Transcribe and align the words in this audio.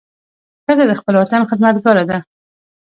ښځه 0.65 0.83
د 0.87 0.91
خپل 0.99 1.13
وطن 1.21 1.41
خدمتګاره 1.49 2.03
ده. 2.09 2.17